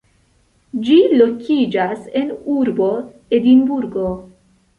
Ĝi 0.87 0.95
lokiĝas 1.21 2.07
en 2.21 2.33
urbo 2.55 2.89
Edinburgo. 3.41 4.09